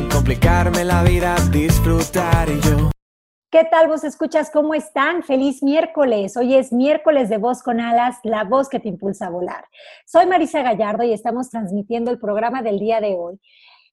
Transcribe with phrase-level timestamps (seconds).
[0.00, 2.90] sin complicarme la vida, disfrutar yo.
[3.50, 4.50] ¿Qué tal vos escuchas?
[4.50, 5.22] ¿Cómo están?
[5.22, 6.36] Feliz miércoles.
[6.38, 9.64] Hoy es miércoles de Voz con Alas, la voz que te impulsa a volar.
[10.06, 13.38] Soy Marisa Gallardo y estamos transmitiendo el programa del día de hoy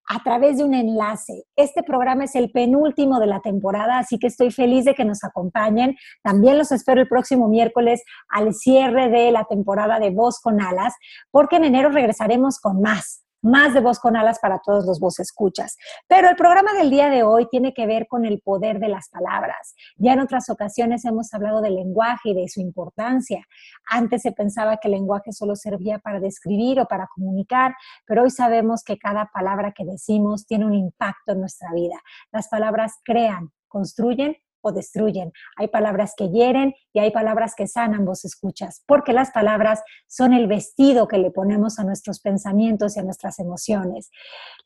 [0.10, 1.44] a través de un enlace.
[1.58, 5.26] Este programa es el penúltimo de la temporada, así que estoy feliz de que nos
[5.26, 5.98] acompañen.
[6.24, 10.94] También los espero el próximo miércoles al cierre de la temporada de Voz con Alas,
[11.32, 15.20] porque en enero regresaremos con más más de voz con alas para todos los vos
[15.20, 15.78] escuchas.
[16.08, 19.10] Pero el programa del día de hoy tiene que ver con el poder de las
[19.10, 19.76] palabras.
[19.98, 23.46] Ya en otras ocasiones hemos hablado del lenguaje y de su importancia.
[23.90, 27.76] Antes se pensaba que el lenguaje solo servía para describir o para comunicar,
[28.06, 31.96] pero hoy sabemos que cada palabra que decimos tiene un impacto en nuestra vida.
[32.32, 34.36] Las palabras crean, construyen
[34.68, 35.32] o destruyen.
[35.58, 40.34] Hay palabras que hieren y hay palabras que sanan, vos escuchas, porque las palabras son
[40.34, 44.10] el vestido que le ponemos a nuestros pensamientos y a nuestras emociones.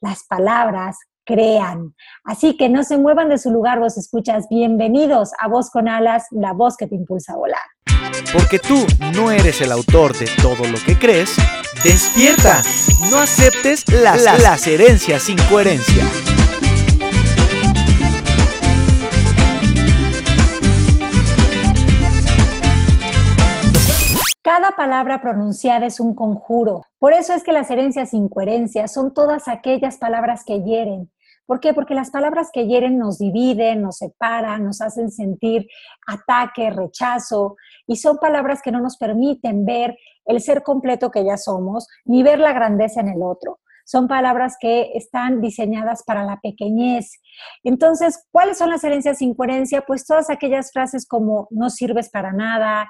[0.02, 1.96] Las palabras crean.
[2.24, 4.48] Así que no se muevan de su lugar, vos escuchas.
[4.50, 7.62] Bienvenidos a Voz con Alas, la voz que te impulsa a volar.
[8.34, 11.36] Porque tú no eres el autor de todo lo que crees,
[11.84, 12.62] despierta.
[13.10, 16.04] No aceptes las, las herencias sin coherencia.
[24.62, 26.84] Cada palabra pronunciada es un conjuro.
[27.00, 31.12] Por eso es que las herencias incoherencias son todas aquellas palabras que hieren.
[31.48, 31.74] ¿Por qué?
[31.74, 35.68] Porque las palabras que hieren nos dividen, nos separan, nos hacen sentir
[36.06, 37.56] ataque, rechazo,
[37.88, 42.22] y son palabras que no nos permiten ver el ser completo que ya somos, ni
[42.22, 43.62] ver la grandeza en el otro.
[43.84, 47.20] Son palabras que están diseñadas para la pequeñez.
[47.64, 49.82] Entonces, ¿cuáles son las herencias sin coherencia?
[49.88, 52.88] Pues todas aquellas frases como no sirves para nada,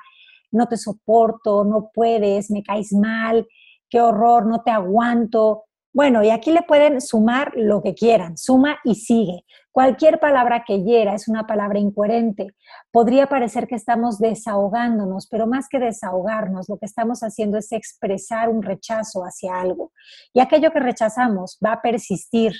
[0.51, 3.47] no te soporto, no puedes, me caes mal,
[3.89, 5.63] qué horror, no te aguanto.
[5.93, 9.43] Bueno, y aquí le pueden sumar lo que quieran, suma y sigue.
[9.73, 12.47] Cualquier palabra que hiera es una palabra incoherente.
[12.91, 18.49] Podría parecer que estamos desahogándonos, pero más que desahogarnos, lo que estamos haciendo es expresar
[18.49, 19.91] un rechazo hacia algo.
[20.33, 22.53] Y aquello que rechazamos va a persistir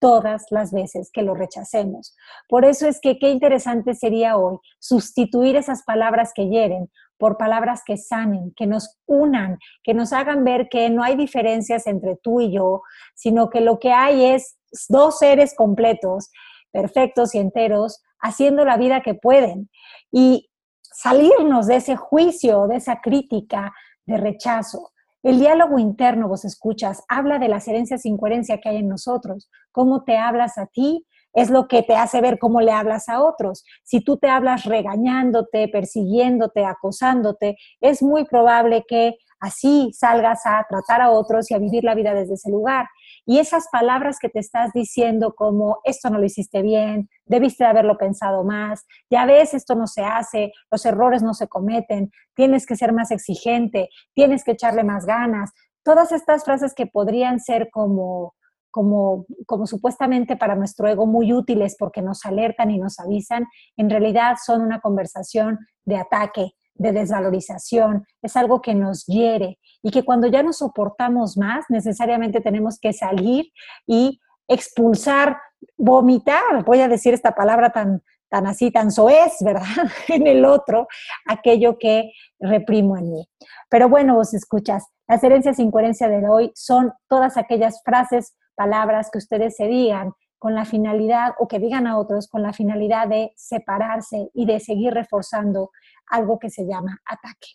[0.00, 2.16] todas las veces que lo rechacemos.
[2.48, 6.90] Por eso es que qué interesante sería hoy sustituir esas palabras que hieren
[7.20, 11.86] por palabras que sanen, que nos unan, que nos hagan ver que no hay diferencias
[11.86, 12.80] entre tú y yo,
[13.14, 14.56] sino que lo que hay es
[14.88, 16.30] dos seres completos,
[16.72, 19.68] perfectos y enteros, haciendo la vida que pueden.
[20.10, 20.48] Y
[20.82, 23.72] salirnos de ese juicio, de esa crítica,
[24.06, 24.90] de rechazo.
[25.22, 29.50] El diálogo interno, vos escuchas, habla de las herencias sin coherencia que hay en nosotros,
[29.72, 33.22] cómo te hablas a ti, es lo que te hace ver cómo le hablas a
[33.22, 33.64] otros.
[33.82, 41.00] Si tú te hablas regañándote, persiguiéndote, acosándote, es muy probable que así salgas a tratar
[41.00, 42.86] a otros y a vivir la vida desde ese lugar.
[43.24, 47.96] Y esas palabras que te estás diciendo como esto no lo hiciste bien, debiste haberlo
[47.96, 52.76] pensado más, ya ves, esto no se hace, los errores no se cometen, tienes que
[52.76, 55.52] ser más exigente, tienes que echarle más ganas.
[55.82, 58.34] Todas estas frases que podrían ser como
[58.70, 63.90] como, como supuestamente para nuestro ego muy útiles porque nos alertan y nos avisan, en
[63.90, 70.04] realidad son una conversación de ataque, de desvalorización, es algo que nos hiere y que
[70.04, 73.46] cuando ya no soportamos más, necesariamente tenemos que salir
[73.86, 75.36] y expulsar,
[75.76, 79.62] vomitar, voy a decir esta palabra tan, tan así, tan soez, ¿verdad?
[80.08, 80.88] en el otro,
[81.26, 83.28] aquello que reprimo en mí.
[83.68, 89.08] Pero bueno, vos escuchas, las herencias sin coherencia de hoy son todas aquellas frases palabras
[89.10, 93.08] que ustedes se digan con la finalidad o que digan a otros con la finalidad
[93.08, 95.70] de separarse y de seguir reforzando
[96.06, 97.48] algo que se llama ataque.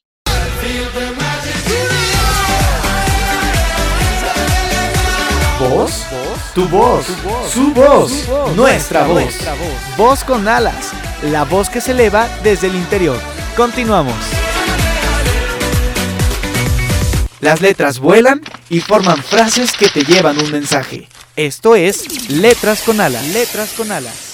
[5.60, 6.08] ¿Voz?
[6.56, 7.06] Tu voz,
[7.50, 9.36] su voz, nuestra voz.
[9.96, 10.92] Voz con alas,
[11.22, 13.20] la voz que se eleva desde el interior.
[13.56, 14.45] Continuamos.
[17.42, 18.40] Las letras vuelan
[18.70, 21.10] y forman frases que te llevan un mensaje.
[21.36, 23.28] Esto es Letras con Alas.
[23.34, 24.32] Letras con Alas.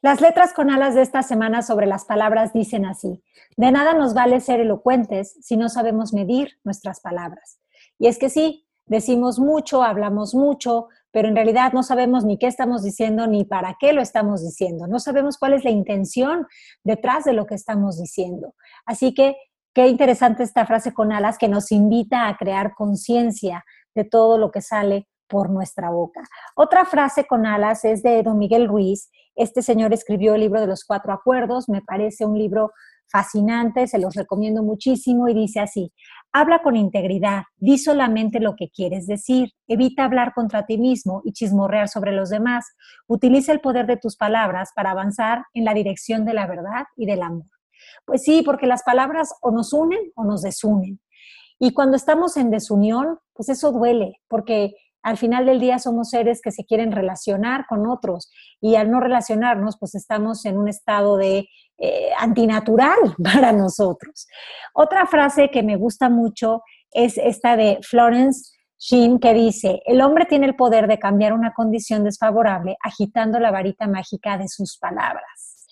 [0.00, 3.22] Las letras con alas de esta semana sobre las palabras dicen así.
[3.58, 7.60] De nada nos vale ser elocuentes si no sabemos medir nuestras palabras.
[7.98, 12.46] Y es que sí, decimos mucho, hablamos mucho, pero en realidad no sabemos ni qué
[12.46, 14.86] estamos diciendo ni para qué lo estamos diciendo.
[14.86, 16.46] No sabemos cuál es la intención
[16.82, 18.54] detrás de lo que estamos diciendo.
[18.86, 19.36] Así que
[19.74, 23.64] qué interesante esta frase con alas que nos invita a crear conciencia
[23.94, 26.22] de todo lo que sale por nuestra boca.
[26.56, 29.10] Otra frase con alas es de don Miguel Ruiz.
[29.34, 32.70] Este señor escribió el libro de los cuatro acuerdos, me parece un libro
[33.10, 35.92] fascinante, se los recomiendo muchísimo y dice así,
[36.32, 41.32] habla con integridad, di solamente lo que quieres decir, evita hablar contra ti mismo y
[41.32, 42.66] chismorrear sobre los demás,
[43.06, 47.06] utiliza el poder de tus palabras para avanzar en la dirección de la verdad y
[47.06, 47.61] del amor.
[48.04, 51.00] Pues sí, porque las palabras o nos unen o nos desunen.
[51.58, 56.40] Y cuando estamos en desunión, pues eso duele, porque al final del día somos seres
[56.40, 58.30] que se quieren relacionar con otros
[58.60, 61.48] y al no relacionarnos, pues estamos en un estado de
[61.78, 64.26] eh, antinatural para nosotros.
[64.74, 70.26] Otra frase que me gusta mucho es esta de Florence Sheen que dice, el hombre
[70.26, 75.66] tiene el poder de cambiar una condición desfavorable agitando la varita mágica de sus palabras.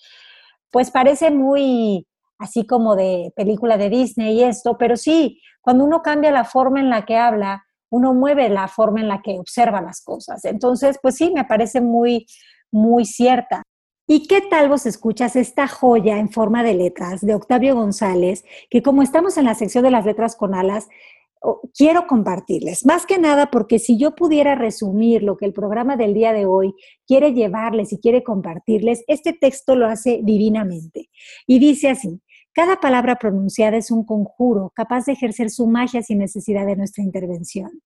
[0.69, 2.07] Pues parece muy
[2.41, 6.79] así como de película de Disney y esto, pero sí, cuando uno cambia la forma
[6.79, 10.43] en la que habla, uno mueve la forma en la que observa las cosas.
[10.45, 12.25] Entonces, pues sí, me parece muy,
[12.71, 13.61] muy cierta.
[14.07, 18.81] ¿Y qué tal vos escuchas esta joya en forma de letras de Octavio González, que
[18.81, 20.89] como estamos en la sección de las letras con alas,
[21.77, 22.85] quiero compartirles?
[22.85, 26.45] Más que nada porque si yo pudiera resumir lo que el programa del día de
[26.45, 26.73] hoy
[27.07, 31.09] quiere llevarles y quiere compartirles, este texto lo hace divinamente.
[31.45, 32.21] Y dice así,
[32.53, 37.01] cada palabra pronunciada es un conjuro capaz de ejercer su magia sin necesidad de nuestra
[37.01, 37.81] intervención.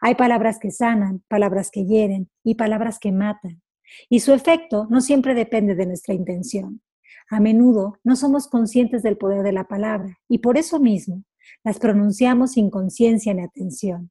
[0.00, 3.60] Hay palabras que sanan, palabras que hieren y palabras que matan.
[4.08, 6.80] Y su efecto no siempre depende de nuestra intención.
[7.30, 11.24] A menudo no somos conscientes del poder de la palabra y por eso mismo
[11.62, 14.10] las pronunciamos sin conciencia ni atención.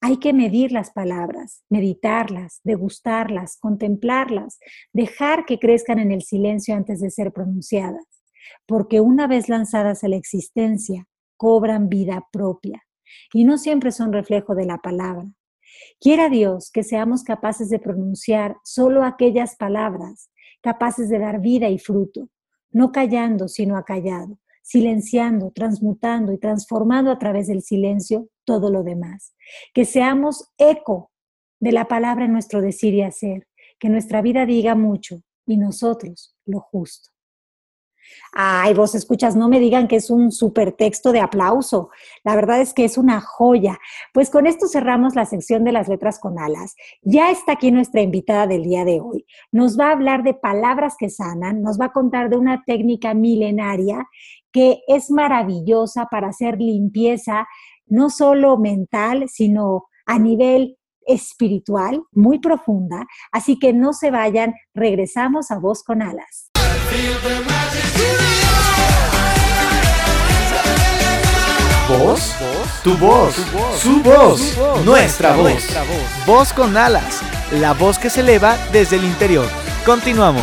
[0.00, 4.58] Hay que medir las palabras, meditarlas, degustarlas, contemplarlas,
[4.94, 8.23] dejar que crezcan en el silencio antes de ser pronunciadas
[8.66, 11.06] porque una vez lanzadas a la existencia,
[11.36, 12.84] cobran vida propia
[13.32, 15.26] y no siempre son reflejo de la palabra.
[16.00, 20.30] Quiera Dios que seamos capaces de pronunciar solo aquellas palabras
[20.64, 22.30] capaces de dar vida y fruto,
[22.70, 29.34] no callando, sino acallado, silenciando, transmutando y transformando a través del silencio todo lo demás.
[29.74, 31.12] Que seamos eco
[31.60, 33.46] de la palabra en nuestro decir y hacer,
[33.78, 37.10] que nuestra vida diga mucho y nosotros lo justo.
[38.32, 41.90] Ay, vos escuchas, no me digan que es un super texto de aplauso.
[42.24, 43.78] La verdad es que es una joya.
[44.12, 46.74] Pues con esto cerramos la sección de las letras con alas.
[47.02, 49.26] Ya está aquí nuestra invitada del día de hoy.
[49.52, 53.14] Nos va a hablar de palabras que sanan, nos va a contar de una técnica
[53.14, 54.06] milenaria
[54.52, 57.46] que es maravillosa para hacer limpieza,
[57.86, 63.06] no solo mental, sino a nivel espiritual, muy profunda.
[63.32, 66.50] Así que no se vayan, regresamos a Voz con Alas.
[72.24, 72.82] ¿Voz?
[72.82, 73.34] Tu voz,
[73.78, 75.62] su voz, nuestra voz.
[76.26, 77.20] Voz con alas,
[77.52, 79.46] la voz que se eleva desde el interior.
[79.84, 80.42] Continuamos.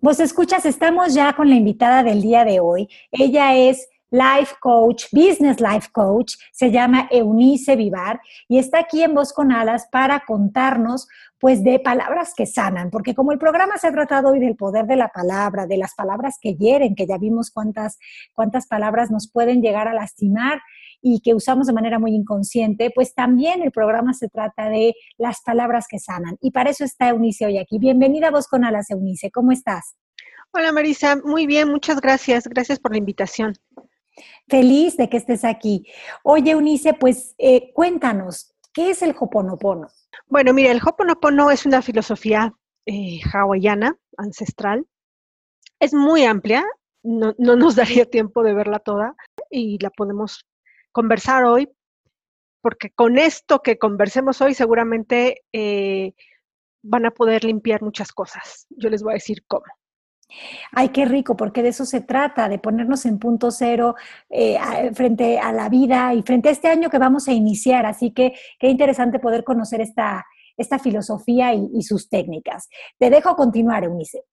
[0.00, 2.88] Vos escuchas, estamos ya con la invitada del día de hoy.
[3.10, 9.14] Ella es life coach, business life coach, se llama Eunice Vivar y está aquí en
[9.14, 11.06] Voz con Alas para contarnos
[11.42, 14.86] pues de palabras que sanan, porque como el programa se ha tratado hoy del poder
[14.86, 17.98] de la palabra, de las palabras que hieren, que ya vimos cuántas,
[18.32, 20.60] cuántas palabras nos pueden llegar a lastimar
[21.00, 25.42] y que usamos de manera muy inconsciente, pues también el programa se trata de las
[25.42, 26.38] palabras que sanan.
[26.40, 27.80] Y para eso está Eunice hoy aquí.
[27.80, 29.32] Bienvenida a Voz con Alas, Eunice.
[29.32, 29.96] ¿Cómo estás?
[30.52, 32.46] Hola Marisa, muy bien, muchas gracias.
[32.46, 33.54] Gracias por la invitación.
[34.46, 35.88] Feliz de que estés aquí.
[36.22, 39.88] Oye, Eunice, pues eh, cuéntanos, ¿qué es el Hoponopono?
[40.32, 42.54] Bueno, mira, el Hoponopono es una filosofía
[42.86, 44.86] eh, hawaiana, ancestral.
[45.78, 46.64] Es muy amplia,
[47.02, 49.14] no, nos daría tiempo de verla toda
[49.50, 50.46] y la podemos
[50.90, 51.68] conversar hoy,
[52.62, 56.14] porque con esto que conversemos hoy seguramente eh,
[56.82, 58.66] van a poder limpiar muchas cosas.
[58.70, 59.66] Yo les voy a decir cómo.
[60.72, 63.94] Ay, qué rico, porque de eso se trata, de ponernos en punto cero
[64.30, 64.58] eh,
[64.94, 67.86] frente a la vida y frente a este año que vamos a iniciar.
[67.86, 70.24] Así que qué interesante poder conocer esta,
[70.56, 72.68] esta filosofía y, sus técnicas.
[72.98, 74.24] Te dejo continuar, Eunice.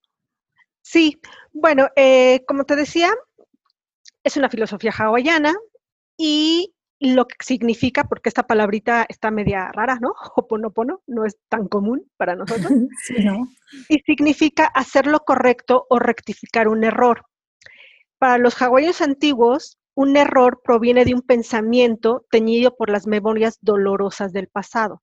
[0.81, 1.19] Sí,
[1.51, 3.09] bueno, eh, como te decía,
[4.23, 5.53] es una filosofía hawaiana
[6.17, 10.13] y lo que significa, porque esta palabrita está media rara, ¿no?
[10.35, 12.71] Hoponopono, no es tan común para nosotros.
[13.03, 13.47] sí, ¿no?
[13.87, 17.23] Y significa hacer lo correcto o rectificar un error.
[18.17, 24.33] Para los hawaianos antiguos, un error proviene de un pensamiento teñido por las memorias dolorosas
[24.33, 25.01] del pasado.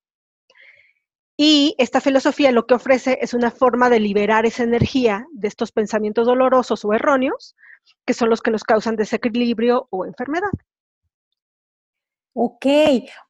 [1.38, 5.71] Y esta filosofía lo que ofrece es una forma de liberar esa energía de estos
[5.71, 7.55] pensamientos dolorosos o erróneos,
[8.07, 10.50] que son los que nos causan desequilibrio o enfermedad.
[12.38, 12.66] Ok,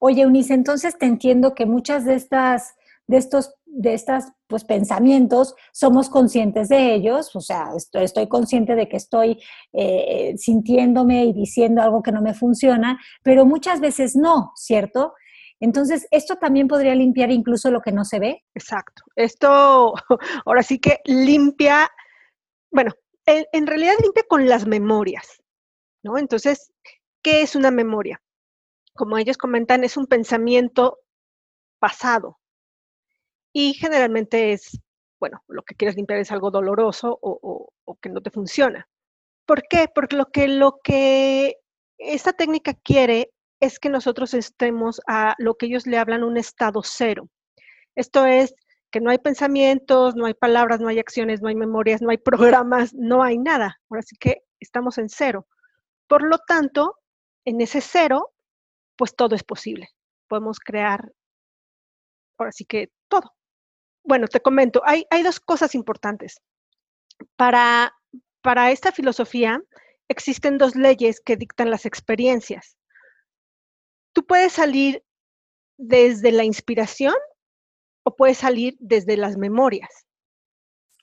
[0.01, 2.75] oye Eunice, entonces te entiendo que muchas de estas,
[3.07, 8.89] de estos, de estas pues, pensamientos somos conscientes de ellos, o sea, estoy, consciente de
[8.89, 9.39] que estoy
[9.73, 15.15] eh, sintiéndome y diciendo algo que no me funciona, pero muchas veces no, ¿cierto?
[15.61, 18.43] Entonces, esto también podría limpiar incluso lo que no se ve.
[18.57, 19.05] Exacto.
[19.15, 19.95] Esto
[20.45, 21.89] ahora sí que limpia,
[22.73, 22.91] bueno,
[23.25, 25.41] en, realidad limpia con las memorias,
[26.03, 26.19] ¿no?
[26.19, 26.73] Entonces,
[27.23, 28.21] ¿qué es una memoria?
[28.97, 30.99] Como ellos comentan, es un pensamiento
[31.79, 32.38] pasado.
[33.53, 34.79] Y generalmente es,
[35.21, 38.88] bueno, lo que quieres limpiar es algo doloroso o, que no te funciona.
[39.47, 39.88] ¿Por qué?
[39.95, 41.57] Porque lo que, lo que
[41.99, 46.83] esta técnica quiere es que nosotros estemos a lo que ellos le hablan un estado
[46.83, 47.29] cero.
[47.95, 48.55] Esto es
[48.91, 52.19] que no hay pensamientos, no hay palabras, no hay acciones, no hay memorias, no hay
[52.65, 53.81] programas, no hay nada.
[53.88, 55.47] Ahora sí que estamos en cero.
[56.07, 56.97] Por lo tanto,
[57.45, 58.33] en ese cero,
[58.97, 59.88] pues todo es posible.
[60.29, 61.12] Podemos crear,
[62.38, 63.35] ahora sí que todo.
[64.05, 66.41] Bueno, te comento, hay, hay dos cosas importantes.
[67.37, 67.93] Para,
[68.43, 69.61] para esta filosofía
[70.09, 72.76] existen dos leyes que dictan las experiencias
[74.17, 75.05] tú puedes salir
[75.76, 77.15] desde la inspiración
[78.03, 80.06] o puedes salir desde las memorias.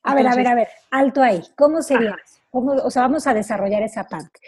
[0.03, 1.41] A ver, a ver, a ver, alto ahí.
[1.55, 2.15] ¿Cómo sería?
[2.51, 4.39] o sea, vamos a desarrollar esa parte.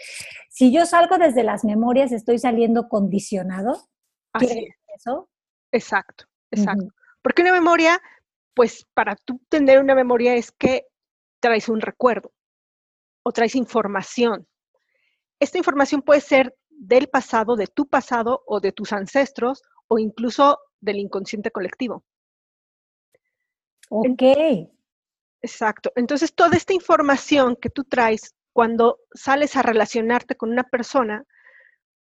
[0.48, 3.88] Si yo salgo desde las memorias, estoy saliendo condicionado.
[4.32, 5.28] Así eso?
[5.72, 6.86] Exacto, exacto.
[7.22, 8.00] Porque una memoria,
[8.54, 10.86] pues para tú tener una memoria es que
[11.40, 12.32] traes un recuerdo
[13.24, 14.46] o traes información.
[15.40, 20.58] Esta información puede ser del pasado, de tu pasado o de tus ancestros o incluso
[20.80, 22.04] del inconsciente colectivo.
[23.90, 24.22] Ok.
[25.46, 25.92] Exacto.
[25.94, 31.24] Entonces, toda esta información que tú traes cuando sales a relacionarte con una persona,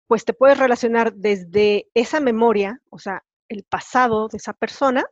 [0.07, 5.05] pues te puedes relacionar desde esa memoria, o sea, el pasado de esa persona,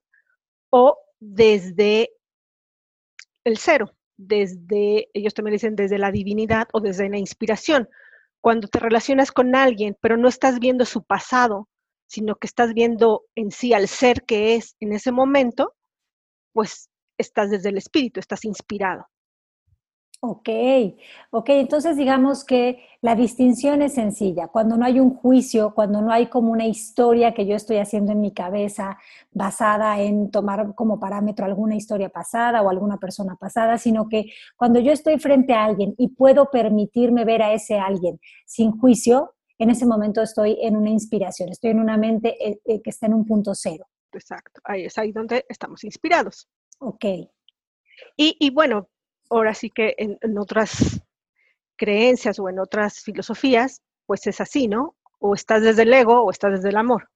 [0.72, 2.10] o desde
[3.44, 7.88] el cero, desde, ellos también dicen desde la divinidad o desde la inspiración
[8.42, 11.70] cuando te relacionas con alguien, pero no estás viendo su pasado,
[12.08, 15.76] sino que estás viendo en sí al ser que es en ese momento,
[16.52, 16.90] pues
[17.24, 19.08] estás desde el espíritu, estás inspirado.
[20.26, 20.48] Ok,
[21.32, 24.48] ok, entonces digamos que la distinción es sencilla.
[24.48, 28.14] Cuando no hay un juicio, cuando no hay como una historia que yo estoy haciendo
[28.14, 28.98] en mi cabeza
[29.32, 34.80] basada en tomar como parámetro alguna historia pasada o alguna persona pasada, sino que cuando
[34.80, 39.72] yo estoy frente a alguien y puedo permitirme ver a ese alguien sin juicio, en
[39.72, 43.16] ese momento estoy en una inspiración, estoy en una mente eh, eh, que está en
[43.16, 43.88] un punto cero.
[44.14, 46.48] Exacto, ahí es ahí donde estamos inspirados.
[46.84, 47.06] Ok.
[48.18, 48.90] Y, y bueno,
[49.30, 51.02] ahora sí que en, otras
[51.76, 54.96] creencias o en otras filosofías, pues es así, ¿no?
[55.20, 57.10] O estás desde el ego o estás desde el amor.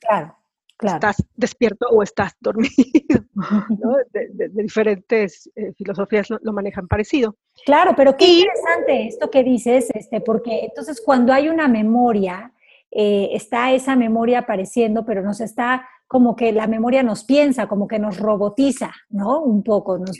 [0.00, 0.36] Claro,
[0.76, 0.96] claro.
[0.96, 3.96] Estás despierto o estás dormido, ¿no?
[4.12, 7.36] De, diferentes eh, filosofías lo, manejan parecido.
[7.64, 12.52] Claro, pero qué interesante esto que dices, este, porque entonces cuando hay una memoria,
[12.90, 17.86] eh, está esa memoria apareciendo, pero nos está como que la memoria nos piensa, como
[17.86, 19.42] que nos robotiza, ¿no?
[19.42, 20.16] Un poco, nos,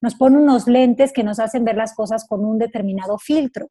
[0.00, 3.68] nos, pone unos lentes que nos hacen ver las cosas con un determinado filtro.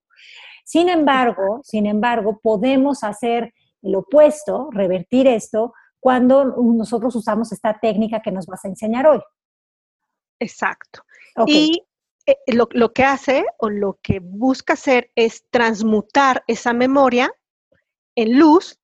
[0.66, 8.22] Sin embargo, sin embargo, podemos hacer el opuesto, revertir esto, cuando nosotros usamos esta técnica
[8.22, 9.22] que nos vas a enseñar hoy.
[10.38, 11.04] Exacto.
[11.46, 11.86] Y
[12.26, 17.32] eh, lo, lo, que hace o lo que busca hacer es transmutar esa memoria
[18.16, 18.80] en luz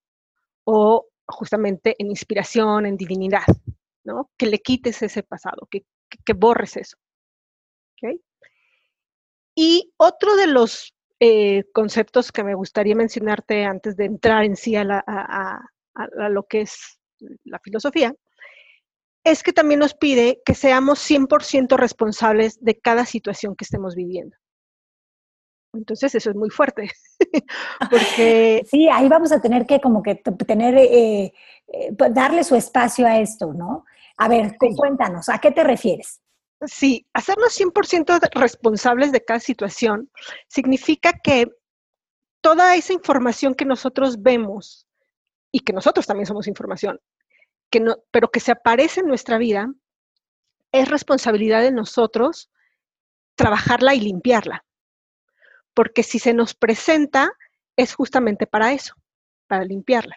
[0.63, 3.45] o justamente en inspiración, en divinidad,
[4.03, 4.31] ¿no?
[4.37, 5.85] Que le quites ese pasado, que,
[6.33, 6.97] borres eso.
[9.55, 14.75] Y otro de los eh, conceptos que me gustaría mencionarte antes de entrar en sí
[14.75, 16.99] a, a lo que es
[17.43, 18.13] la filosofía,
[19.23, 24.37] es que también nos pide que seamos 100% responsables de cada situación que estemos viviendo.
[25.77, 26.89] Entonces eso es muy fuerte,
[27.91, 28.65] porque...
[28.69, 31.33] Sí, ahí vamos a tener que como que tener, eh,
[31.67, 33.85] eh, pues, darle su espacio a esto, ¿no?
[34.17, 36.21] A ver, cuéntanos, ¿a qué te refieres?
[36.65, 40.09] Sí, hacernos 100% responsables de cada situación
[40.47, 41.51] significa que
[42.41, 44.87] toda esa información que nosotros vemos
[45.51, 46.99] y que nosotros también somos información,
[47.69, 49.71] que no, pero que se aparece en nuestra vida,
[50.71, 52.49] es responsabilidad de nosotros
[53.35, 54.65] trabajarla y limpiarla.
[55.77, 57.29] Porque si se nos presenta
[57.75, 58.95] es justamente para eso,
[59.45, 60.15] para limpiarla.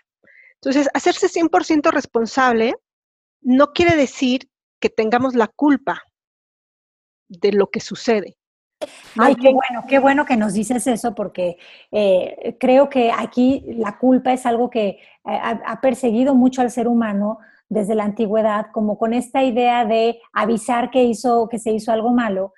[0.55, 2.77] Entonces, hacerse 100% responsable
[3.43, 4.49] no quiere decir
[4.81, 6.03] que tengamos la culpa
[7.29, 8.39] de lo que sucede.
[9.19, 11.59] Ay, qué bueno, qué bueno que nos dices eso, porque
[11.93, 16.89] eh, creo que aquí la culpa es algo que eh, ha, perseguido mucho al ser
[16.89, 17.39] humano
[17.69, 22.13] desde la antigüedad, como con esta idea de avisar que hizo, que se hizo algo
[22.13, 22.55] malo,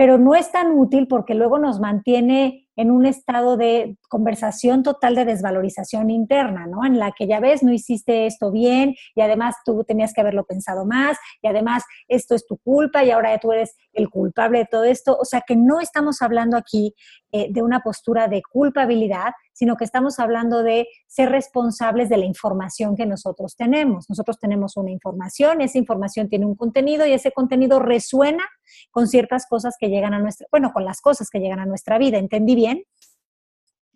[0.00, 5.14] pero no es tan útil porque luego nos mantiene en un estado de conversación total
[5.14, 6.86] de desvalorización interna, ¿no?
[6.86, 10.46] En la que ya ves, no hiciste esto bien y además tú tenías que haberlo
[10.46, 14.64] pensado más y además esto es tu culpa y ahora tú eres el culpable de
[14.64, 15.18] todo esto.
[15.20, 16.94] O sea que no estamos hablando aquí
[17.32, 22.24] eh, de una postura de culpabilidad, sino que estamos hablando de ser responsables de la
[22.24, 24.06] información que nosotros tenemos.
[24.08, 28.44] Nosotros tenemos una información, esa información tiene un contenido y ese contenido resuena
[28.90, 31.98] con ciertas cosas que llegan a nuestra, bueno, con las cosas que llegan a nuestra
[31.98, 32.18] vida.
[32.18, 32.84] ¿Entendí bien?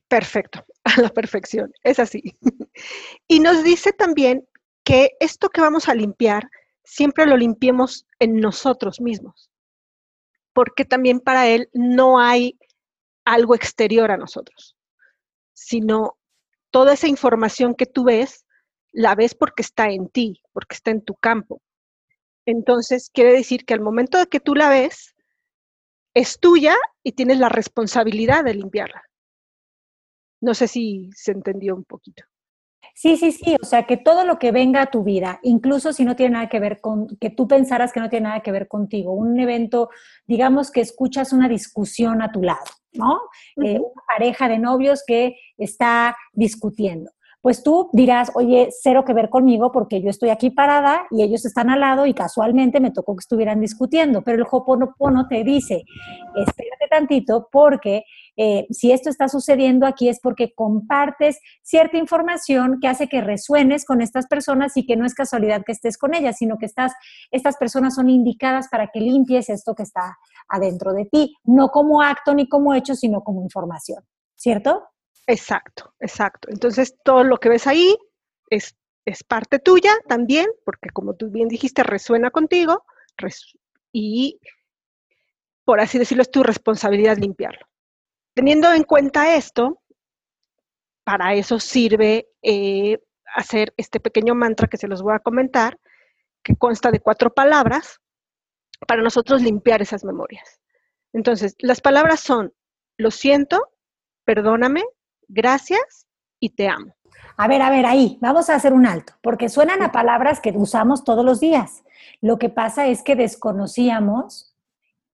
[0.09, 2.23] Perfecto, a la perfección, es así.
[3.29, 4.45] Y nos dice también
[4.85, 6.49] que esto que vamos a limpiar,
[6.85, 9.51] siempre lo limpiemos en nosotros mismos,
[10.53, 12.59] porque también para él no hay
[13.25, 14.77] algo exterior a nosotros
[15.55, 16.19] sino
[16.71, 18.45] toda esa información que tú ves,
[18.93, 21.63] la ves porque está en ti, porque está en tu campo.
[22.47, 25.15] Entonces, quiere decir que al momento de que tú la ves,
[26.15, 29.03] es tuya y tienes la responsabilidad de limpiarla.
[30.41, 32.25] No sé si se entendió un poquito.
[32.95, 36.05] Sí, sí, sí, o sea, que todo lo que venga a tu vida, incluso si
[36.05, 38.69] no tiene nada que ver con, que tú pensaras que no tiene nada que ver
[38.69, 39.89] contigo, un evento,
[40.27, 43.21] digamos que escuchas una discusión a tu lado, ¿no?
[43.57, 47.11] Eh, una pareja de novios que está discutiendo.
[47.45, 51.45] Pues tú dirás, oye, cero que ver conmigo porque yo estoy aquí parada y ellos
[51.45, 54.23] están al lado y casualmente me tocó que estuvieran discutiendo.
[54.23, 55.83] Pero el Hoponopono te dice,
[56.35, 58.05] espérate tantito porque
[58.39, 63.85] eh, si esto está sucediendo aquí es porque compartes cierta información que hace que resuenes
[63.85, 66.95] con estas personas y que no es casualidad que estés con ellas, sino que estás,
[67.31, 70.17] estas personas son indicadas para que limpies esto que está
[70.49, 74.03] adentro de ti, no como acto ni como hecho, sino como información,
[74.35, 74.85] ¿cierto?
[75.27, 76.49] Exacto, exacto.
[76.51, 77.97] Entonces, todo lo que ves ahí
[78.51, 82.85] es, es parte tuya también, porque como tú bien dijiste, resuena contigo
[83.93, 84.41] y,
[85.65, 87.67] por así decirlo, es tu responsabilidad limpiarlo.
[88.35, 89.81] Teniendo en cuenta esto,
[91.05, 92.99] para eso sirve eh,
[93.35, 95.79] hacer este pequeño mantra que se los voy a comentar,
[96.43, 98.01] que consta de cuatro palabras,
[98.87, 100.61] para nosotros limpiar esas memorias.
[101.13, 102.53] Entonces, las palabras son,
[102.99, 103.63] lo siento,
[104.25, 104.83] perdóname,
[105.29, 106.07] gracias
[106.41, 106.95] y te amo.
[107.37, 110.51] A ver, a ver, ahí, vamos a hacer un alto, porque suenan a palabras que
[110.51, 111.83] usamos todos los días.
[112.21, 114.55] Lo que pasa es que desconocíamos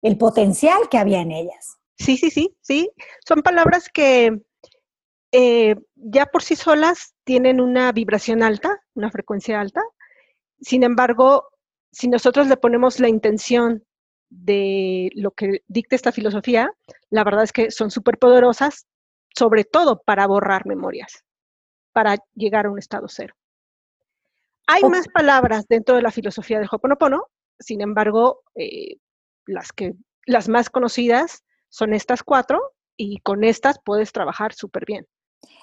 [0.03, 1.79] el potencial que había en ellas.
[1.97, 2.91] Sí, sí, sí, sí.
[3.27, 4.41] Son palabras que
[5.33, 9.83] eh, ya por sí solas tienen una vibración alta, una frecuencia alta.
[10.61, 11.45] Sin embargo,
[11.93, 13.85] si nosotros le ponemos la intención
[14.31, 16.71] de lo que dicta esta filosofía,
[17.11, 18.87] la verdad es que son súper poderosas,
[19.35, 21.25] sobre todo para borrar memorias,
[21.93, 23.35] para llegar a un estado cero.
[24.67, 27.27] Hay más palabras dentro de la filosofía del Hoponopono,
[27.59, 28.97] sin embargo, eh,
[29.47, 29.95] las, que,
[30.27, 35.07] las más conocidas son estas cuatro y con estas puedes trabajar súper bien.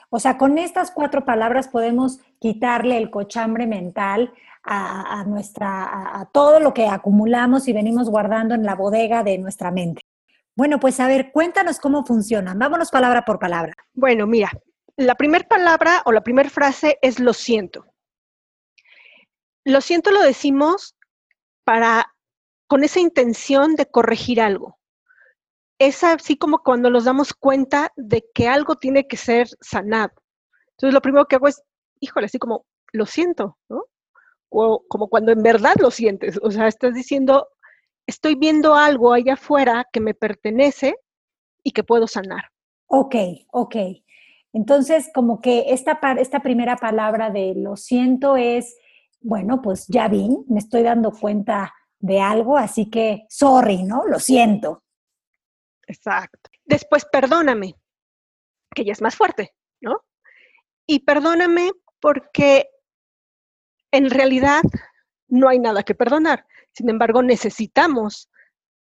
[0.10, 4.34] O sea, con estas cuatro palabras podemos quitarle el cochambre mental
[4.70, 9.72] a, nuestra, a, todo lo que acumulamos y venimos guardando en la bodega de nuestra
[9.72, 10.02] mente.
[10.58, 12.58] Bueno, pues a ver, cuéntanos cómo funcionan.
[12.58, 13.74] Vámonos palabra por palabra.
[13.94, 14.50] Bueno, mira,
[14.96, 17.86] la primera palabra o la primera frase es lo siento.
[19.64, 20.96] Lo siento lo decimos
[21.64, 22.12] para
[22.66, 24.80] con esa intención de corregir algo.
[25.78, 30.14] Es así como cuando nos damos cuenta de que algo tiene que ser sanado.
[30.72, 31.62] Entonces lo primero que hago es,
[32.00, 33.84] híjole, así como, lo siento, ¿no?
[34.50, 37.48] o como cuando en verdad lo sientes, o sea, estás diciendo,
[38.08, 40.96] estoy viendo algo allá afuera que me pertenece
[41.62, 42.46] y que puedo sanar.
[42.88, 43.16] Ok,
[43.52, 43.76] ok.
[44.54, 48.76] Entonces, como que esta, esta primera palabra de lo siento es,
[49.20, 54.08] bueno, pues ya vi, me estoy dando cuenta de algo, así que sorry, ¿no?
[54.08, 54.84] Lo siento.
[55.86, 56.50] Exacto.
[56.66, 57.76] Después, perdóname,
[58.74, 60.02] que ya es más fuerte, ¿no?
[60.86, 62.70] Y perdóname porque
[63.92, 64.62] en realidad
[65.28, 66.46] no hay nada que perdonar.
[66.78, 68.30] Sin embargo, necesitamos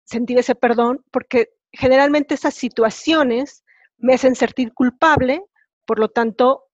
[0.04, 3.64] sentir ese perdón porque generalmente esas situaciones
[3.98, 5.46] me hacen sentir culpable,
[5.86, 6.66] por lo tanto,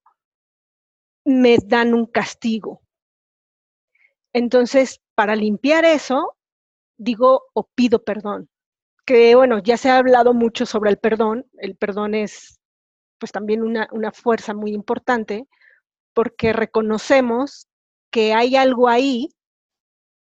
[1.23, 2.81] me dan un castigo.
[4.34, 6.36] Entonces, para limpiar eso,
[6.97, 8.49] digo o pido perdón.
[9.05, 11.45] que bueno, ya se ha hablado mucho sobre el perdón.
[11.60, 12.60] El perdón es
[13.19, 15.47] pues también una, una fuerza muy importante
[16.15, 17.67] porque reconocemos
[18.10, 19.29] que hay algo ahí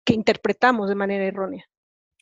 [0.03, 1.65] que interpretamos de manera errónea.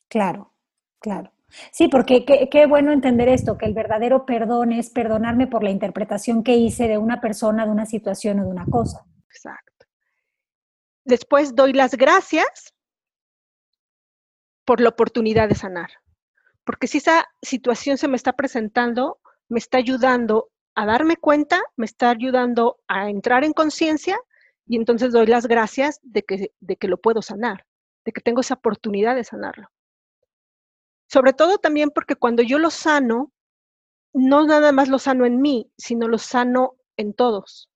[0.07, 0.53] Claro,
[0.99, 1.31] claro.
[1.71, 6.43] Sí, porque qué, bueno entender esto, que el verdadero perdón es perdonarme por la interpretación
[6.43, 9.03] que hice de una persona, de una situación o de una cosa.
[9.29, 9.85] Exacto.
[11.05, 12.73] Después doy las gracias
[14.63, 15.89] por la oportunidad de sanar.
[16.63, 21.85] Porque si esa situación se me está presentando, me está ayudando a darme cuenta, me
[21.85, 24.19] está ayudando a entrar en conciencia
[24.67, 27.65] y entonces doy las gracias de que, de que lo puedo sanar,
[28.09, 29.67] de que tengo esa oportunidad de sanarlo.
[31.07, 33.31] Sobre todo también porque cuando yo lo sano,
[34.13, 37.69] no nada más lo sano en mí, sino lo sano en todos.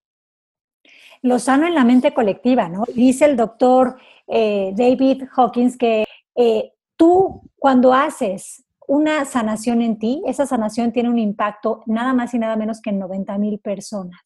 [1.21, 2.83] Lo sano en la mente colectiva, ¿no?
[2.93, 10.21] Dice el doctor eh, David Hawkins que eh, tú cuando haces una sanación en ti,
[10.25, 14.19] esa sanación tiene un impacto nada más y nada menos que en 90 mil personas,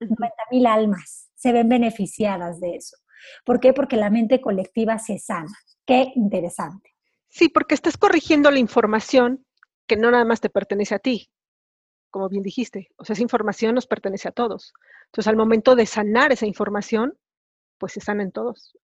[0.00, 2.96] 90 mil almas se ven beneficiadas de eso.
[3.44, 3.72] ¿Por qué?
[3.72, 5.52] Porque la mente colectiva se sana.
[5.86, 6.94] Qué interesante.
[7.28, 9.44] Sí, porque estás corrigiendo la información
[9.86, 11.30] que no nada más te pertenece a ti,
[12.10, 12.88] como bien dijiste.
[12.96, 14.72] O sea, esa información nos pertenece a todos.
[15.06, 17.18] Entonces, al momento de sanar esa información,
[17.78, 18.76] pues se sanan todos.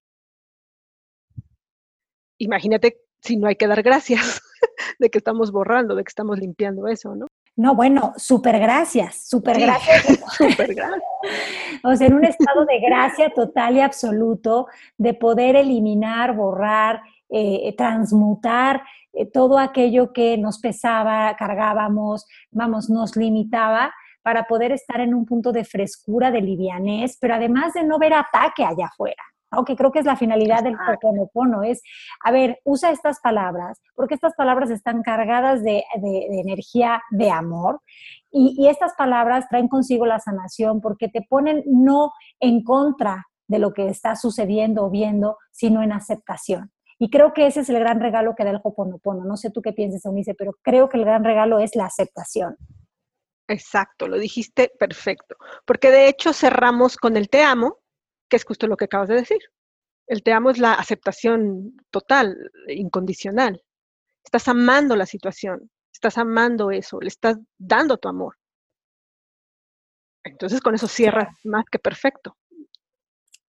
[2.38, 4.40] Imagínate si no hay que dar gracias
[4.98, 7.26] de que estamos borrando, de que estamos limpiando eso, ¿no?
[7.60, 10.18] No, bueno, súper gracias, súper gracias.
[10.32, 11.02] Súper gracias.
[11.84, 17.74] o sea, en un estado de gracia total y absoluto, de poder eliminar, borrar, eh,
[17.76, 23.92] transmutar eh, todo aquello que nos pesaba, cargábamos, vamos, nos limitaba
[24.22, 28.14] para poder estar en un punto de frescura, de livianez, pero además de no ver
[28.14, 29.22] ataque allá afuera.
[29.50, 31.82] Aunque creo que es la finalidad del Ho'oponopono, es,
[32.24, 37.80] a ver, usa estas palabras, porque estas palabras están cargadas de, energía de amor,
[38.30, 43.58] y, y, estas palabras traen consigo la sanación, porque te ponen no en contra de
[43.58, 46.70] lo que está sucediendo o viendo, sino en aceptación.
[47.02, 49.24] Y creo que ese es el gran regalo que da el Hoponopono.
[49.24, 52.56] No sé tú qué piensas, Eunice, pero creo que el gran regalo es la aceptación.
[53.48, 55.36] Exacto, lo dijiste perfecto.
[55.64, 57.78] Porque de hecho cerramos con el te amo,
[58.30, 59.40] que es justo lo que acabas de decir.
[60.06, 63.62] El te amo es la aceptación total, incondicional.
[64.24, 68.36] Estás amando la situación, estás amando eso, le estás dando tu amor.
[70.24, 72.36] Entonces con eso cierras más que perfecto.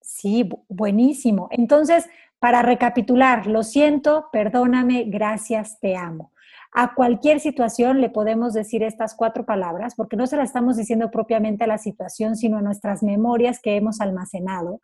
[0.00, 1.48] Sí, buenísimo.
[1.50, 6.31] Entonces, para recapitular, lo siento, perdóname, gracias, te amo.
[6.74, 11.10] A cualquier situación le podemos decir estas cuatro palabras, porque no se las estamos diciendo
[11.10, 14.80] propiamente a la situación, sino a nuestras memorias que hemos almacenado,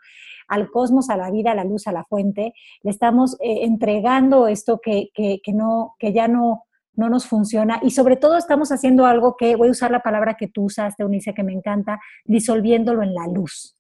[0.48, 2.52] al cosmos, a la vida, a la luz, a la fuente.
[2.82, 7.92] Le estamos eh, entregando esto que, que, no, que ya no, no nos funciona y
[7.92, 11.32] sobre todo estamos haciendo algo que, voy a usar la palabra que tú usaste, Unice,
[11.32, 13.78] que me encanta, disolviéndolo en la luz.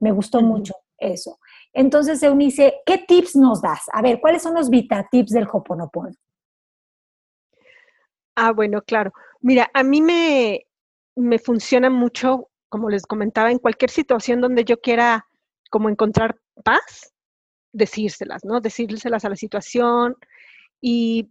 [0.00, 1.38] Me gustó mucho eso.
[1.72, 3.82] Entonces, Eunice, ¿qué tips nos das?
[3.92, 6.16] A ver, ¿cuáles son los Vita tips del Hoponopono?
[8.36, 9.12] Ah, bueno, claro.
[9.40, 10.66] Mira, a mí me,
[11.16, 15.26] me funciona mucho, como les comentaba, en cualquier situación donde yo quiera
[15.70, 17.14] como encontrar paz,
[17.72, 18.60] decírselas, ¿no?
[18.60, 20.16] Decírselas a la situación
[20.80, 21.30] y,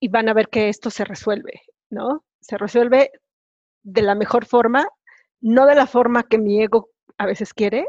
[0.00, 2.24] y van a ver que esto se resuelve, ¿no?
[2.40, 3.10] Se resuelve
[3.82, 4.88] de la mejor forma,
[5.40, 7.88] no de la forma que mi ego a veces quiere,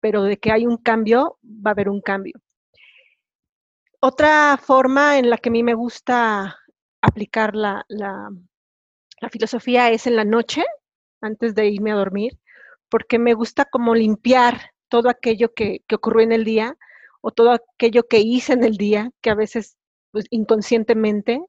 [0.00, 2.34] pero de que hay un cambio, va a haber un cambio.
[4.00, 6.56] Otra forma en la que a mí me gusta
[7.04, 7.84] aplicar la,
[9.30, 10.64] filosofía es en la noche,
[11.20, 12.38] antes de irme a dormir,
[12.90, 16.76] porque me gusta como limpiar todo aquello que, ocurrió en el día
[17.20, 19.76] o todo aquello que hice en el día, que a veces
[20.12, 21.40] pues, inconscientemente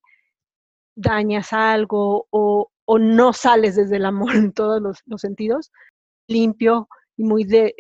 [0.95, 5.71] dañas algo o, no sales desde el amor en todos los, los sentidos,
[6.27, 6.87] limpio
[7.17, 7.75] y muy de,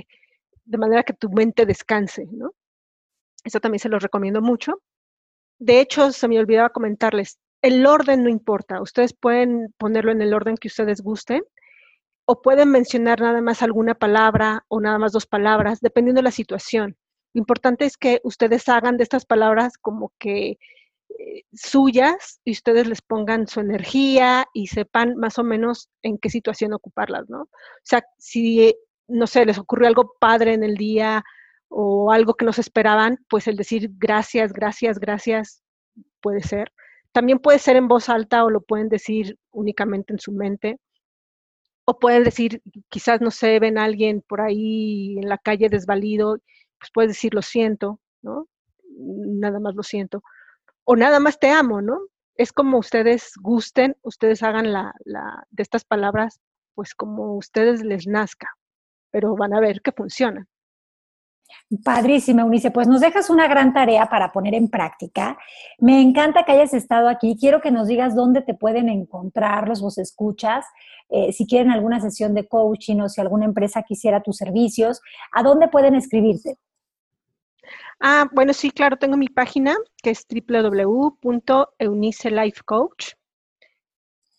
[0.65, 2.53] de manera que tu mente descanse, ¿no?
[3.43, 4.81] Eso también se los recomiendo mucho.
[5.59, 10.35] De hecho, se me olvidaba comentarles, el orden no importa, ustedes pueden ponerlo en el
[10.35, 11.43] orden que ustedes gusten
[12.25, 16.31] o pueden mencionar nada más alguna palabra o nada más dos palabras, dependiendo de la
[16.31, 16.95] situación.
[17.33, 20.59] Lo importante es que ustedes hagan de estas palabras como que
[21.09, 26.29] eh, suyas y ustedes les pongan su energía y sepan más o menos en qué
[26.29, 27.41] situación ocuparlas, ¿no?
[27.41, 27.49] O
[27.83, 28.75] sea, si
[29.07, 31.23] no sé, les ocurrió algo padre en el día
[31.69, 35.63] o algo que no se esperaban, pues el decir gracias, gracias, gracias
[36.21, 36.71] puede ser.
[37.15, 40.81] También puede ser en voz alta o lo pueden decir únicamente en su mente.
[41.85, 46.39] O pueden decir, quizás, no sé, ven a alguien por ahí en la calle desvalido,
[46.77, 48.49] pues puedes decir lo siento, ¿no?
[48.89, 50.23] Nada más lo siento.
[50.83, 51.99] o nada más te amo, ¿no?
[52.35, 54.93] Es como ustedes gusten, ustedes hagan la,
[55.51, 56.41] de estas palabras,
[56.73, 58.49] pues como ustedes les nazca,
[59.11, 60.47] pero van a ver que funciona.
[61.83, 62.71] Padrísima, Unice.
[62.71, 65.37] Pues nos dejas una gran tarea para poner en práctica.
[65.79, 67.35] Me encanta que hayas estado aquí.
[67.39, 70.65] Quiero que nos digas dónde te pueden encontrar los vos escuchas.
[71.09, 75.43] Eh, si quieren alguna sesión de coaching o si alguna empresa quisiera tus servicios, ¿a
[75.43, 76.57] dónde pueden escribirte?
[77.99, 83.15] Ah, bueno, sí, claro, tengo mi página que es www.eunicelifecoach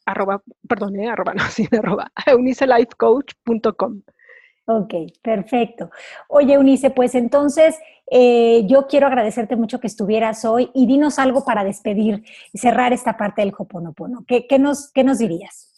[0.06, 2.10] arroba, perdón, eh, arroba, no, sí, arroba.
[4.66, 5.90] Ok, perfecto.
[6.28, 7.76] Oye, Eunice, pues entonces
[8.10, 13.16] eh, yo quiero agradecerte mucho que estuvieras hoy y dinos algo para despedir cerrar esta
[13.16, 14.24] parte del Hoponopono.
[14.26, 15.72] ¿Qué, qué, nos, qué nos dirías?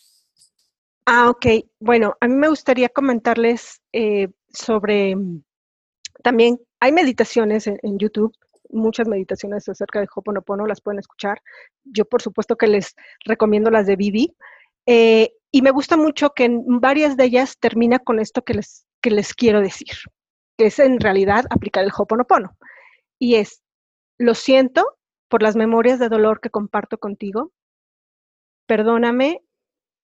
[1.04, 1.46] Ah, ok.
[1.80, 5.16] Bueno, a mí me gustaría comentarles eh, sobre
[6.22, 8.34] también hay meditaciones en, YouTube,
[8.70, 11.40] muchas meditaciones acerca de Hoponopono, las pueden escuchar.
[11.84, 14.36] Yo, por supuesto, que les recomiendo las de Vivi.
[14.86, 18.86] Eh, y me gusta mucho que en varias de ellas termina con esto que les,
[19.00, 19.96] que les quiero decir,
[20.56, 22.56] que es en realidad aplicar el Hoponopono.
[23.18, 23.62] Y es,
[24.18, 27.52] lo siento por las memorias de dolor que comparto contigo.
[28.66, 29.42] Perdóname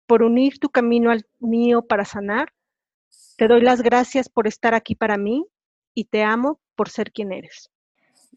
[0.06, 2.52] por unir tu camino al mío para sanar.
[3.36, 5.46] Te doy las gracias por estar aquí para mí
[5.94, 7.70] y te amo por ser quien eres.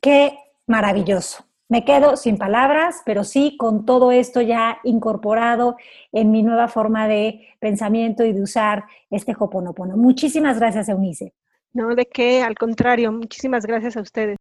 [0.02, 1.47] Qué maravilloso.
[1.70, 5.76] Me quedo sin palabras, pero sí con todo esto ya incorporado
[6.14, 9.98] en mi nueva forma de pensamiento y de usar este Hoponopono.
[9.98, 11.34] Muchísimas gracias, Eunice.
[11.74, 14.38] No, de qué, al contrario, muchísimas gracias a ustedes.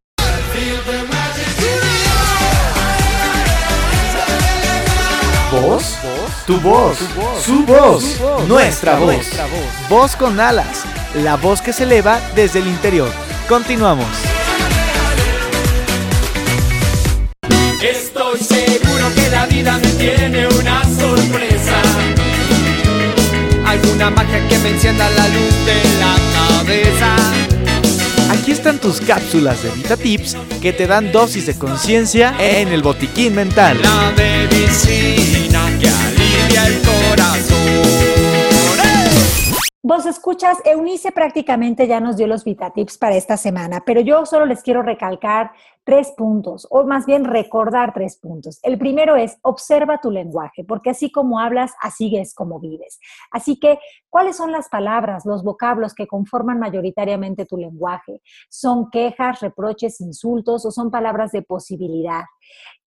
[5.51, 5.97] ¿Voz?
[6.45, 6.97] Tu voz,
[7.41, 9.27] su voz, nuestra voz.
[9.89, 13.09] Voz con alas, la voz que se eleva desde el interior.
[13.49, 14.36] Continuamos.
[19.57, 21.81] Vida me tiene una sorpresa.
[23.65, 27.15] Alguna magia que me encienda la luz de la cabeza.
[28.31, 33.33] Aquí están tus cápsulas de VitaTips que te dan dosis de conciencia en el botiquín
[33.33, 33.79] mental.
[33.81, 35.16] La medicina
[40.07, 44.63] escuchas, Eunice prácticamente ya nos dio los VitaTips para esta semana, pero yo solo les
[44.63, 45.51] quiero recalcar
[45.83, 48.59] tres puntos, o más bien recordar tres puntos.
[48.63, 52.99] El primero es, observa tu lenguaje, porque así como hablas, así es como vives.
[53.31, 58.21] Así que, ¿cuáles son las palabras, los vocablos que conforman mayoritariamente tu lenguaje?
[58.49, 62.23] ¿Son quejas, reproches, insultos o son palabras de posibilidad?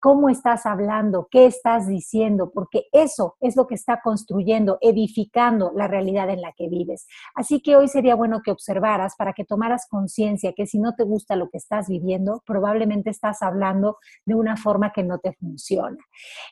[0.01, 5.87] Cómo estás hablando, qué estás diciendo, porque eso es lo que está construyendo, edificando la
[5.87, 7.07] realidad en la que vives.
[7.35, 11.05] Así que hoy sería bueno que observaras para que tomaras conciencia que si no te
[11.05, 15.99] gusta lo que estás viviendo, probablemente estás hablando de una forma que no te funciona.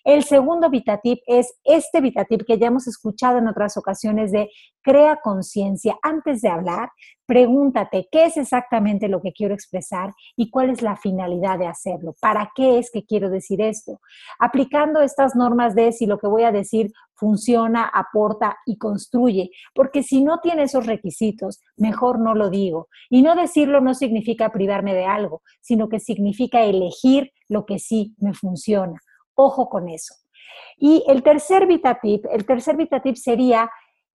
[0.05, 4.51] El segundo VitaTip es este VitaTip que ya hemos escuchado en otras ocasiones de
[4.89, 6.89] crea conciencia antes de hablar,
[7.29, 12.15] Pregúntate qué es exactamente lo que quiero expresar y cuál es la finalidad de hacerlo.
[12.23, 14.01] ¿Para qué es que quiero decir esto?
[14.39, 19.51] Aplicando estas normas de si lo que voy a decir funciona, aporta y construye.
[19.75, 22.89] Porque si no tiene esos requisitos, mejor no lo digo.
[23.11, 28.15] Y no decirlo no significa privarme de algo, sino que significa elegir lo que sí
[28.21, 28.99] me funciona.
[29.35, 30.15] Ojo con eso.
[30.79, 33.69] Y el tercer VitaTip, el tercer VitaTip sería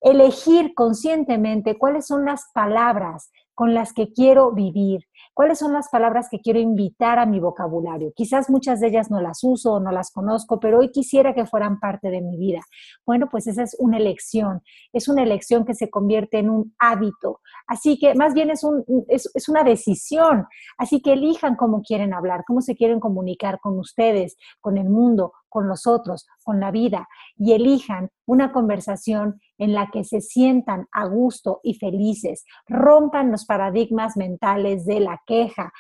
[0.04, 5.02] elegir conscientemente cuáles son las palabras con las que quiero vivir,
[5.34, 8.12] cuáles son las palabras que quiero invitar a mi vocabulario.
[8.16, 11.46] Quizás muchas de ellas no las uso o no las conozco, pero hoy quisiera que
[11.46, 12.62] fueran parte de mi vida.
[13.06, 14.62] Bueno, pues esa es una elección,
[14.92, 17.42] es una elección que se convierte en un hábito.
[17.68, 20.48] Así que más bien es, un, es, es una decisión.
[20.78, 25.34] Así que elijan cómo quieren hablar, cómo se quieren comunicar con ustedes, con el mundo,
[25.48, 30.88] con los otros, con la vida, y elijan una conversación en la que se sientan
[30.92, 35.72] a gusto y felices, rompan los paradigmas mentales de la queja,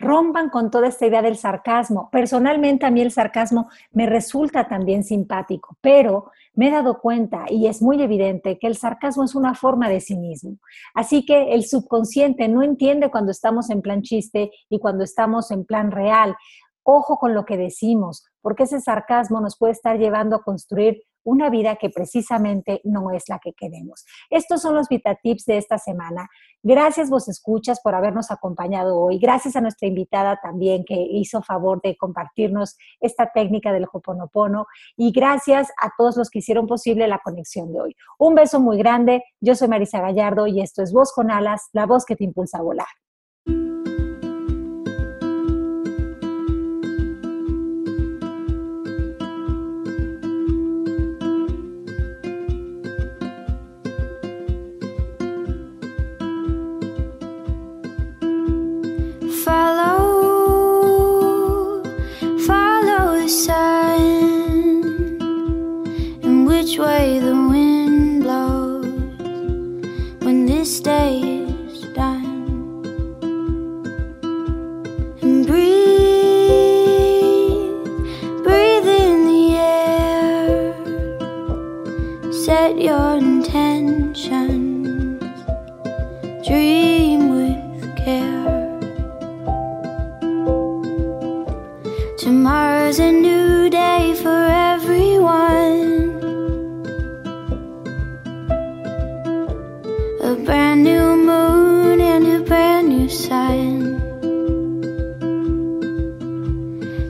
[0.00, 2.08] rompan con toda esta idea del sarcasmo.
[2.10, 7.66] Personalmente a mí el sarcasmo me resulta también simpático, pero me he dado cuenta y
[7.66, 10.56] es muy evidente que el sarcasmo es una forma de cinismo.
[10.94, 15.64] Así que el subconsciente no entiende cuando estamos en plan chiste y cuando estamos en
[15.64, 16.34] plan real.
[16.82, 21.50] Ojo con lo que decimos, porque ese sarcasmo nos puede estar llevando a construir una
[21.50, 24.04] vida que precisamente no es la que queremos.
[24.30, 26.28] Estos son los VitaTips de esta semana.
[26.62, 29.18] Gracias vos escuchas por habernos acompañado hoy.
[29.18, 35.12] Gracias a nuestra invitada también que hizo favor de compartirnos esta técnica del Hoponopono y
[35.12, 37.96] gracias a todos los que hicieron posible la conexión de hoy.
[38.18, 39.24] Un beso muy grande.
[39.40, 42.58] Yo soy Marisa Gallardo y esto es Voz con Alas, la voz que te impulsa
[42.58, 42.86] a volar.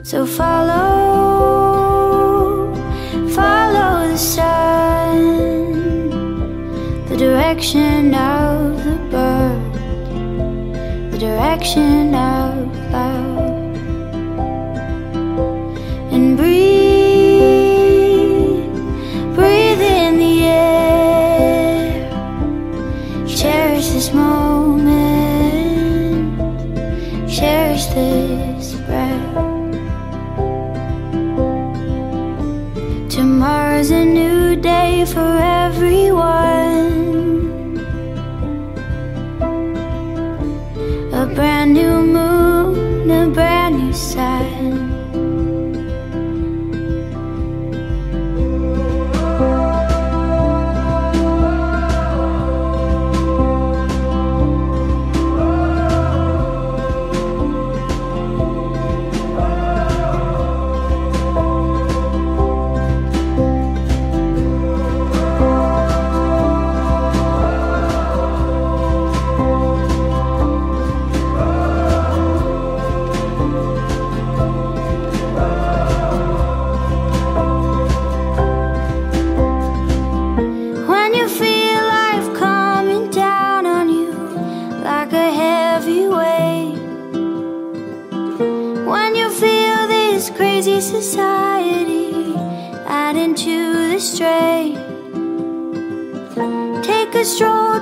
[0.03, 1.93] So follow,
[3.29, 6.09] follow the sun,
[7.07, 9.73] the direction of the bird,
[11.11, 12.80] the direction of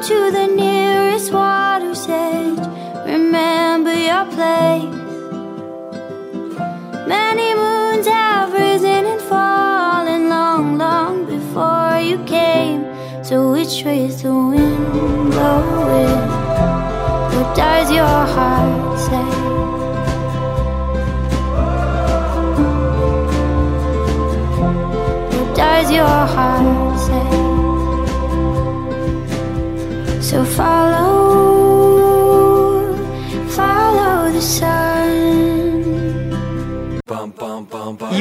[0.09, 0.48] to the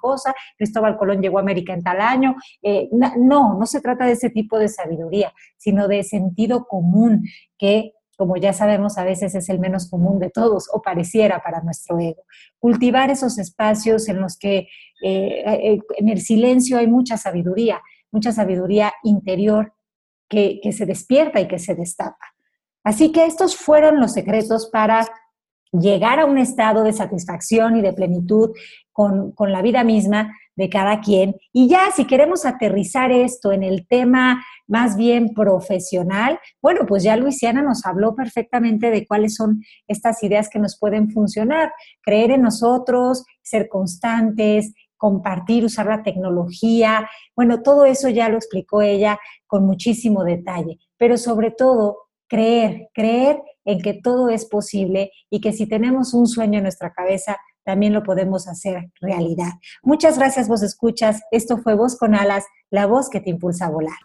[0.00, 2.34] Cosa, Cristóbal Colón llegó a América en tal año.
[2.62, 7.22] Eh, no, no se trata de ese tipo de sabiduría, sino de sentido común
[7.58, 11.62] que como ya sabemos, a veces es el menos común de todos, o pareciera para
[11.62, 12.24] nuestro ego.
[12.58, 14.68] Cultivar esos espacios en los que
[15.02, 17.80] eh, eh, en el silencio hay mucha sabiduría,
[18.12, 19.72] mucha sabiduría interior
[20.28, 22.26] que, que se despierta y que se destapa.
[22.84, 25.08] Así que estos fueron los secretos para
[25.72, 28.50] llegar a un estado de satisfacción y de plenitud
[28.92, 31.36] con, con, la vida misma de cada quien.
[31.52, 37.16] Y ya, si queremos aterrizar esto en el tema más bien profesional, bueno, pues ya
[37.16, 41.72] Luisiana nos habló perfectamente de cuáles son estas ideas que nos pueden funcionar.
[42.02, 47.08] Creer en nosotros, ser constantes, compartir, usar la tecnología.
[47.34, 53.42] Bueno, todo eso ya lo explicó ella con muchísimo detalle, pero sobre todo creer, creer
[53.64, 57.92] en que todo es posible y que si tenemos un sueño en nuestra cabeza, también
[57.92, 59.50] lo podemos hacer realidad.
[59.82, 61.20] Muchas gracias, vos escuchas.
[61.30, 63.98] Esto fue Voz con Alas, la voz que te impulsa a volar.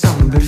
[0.00, 0.47] Somebody.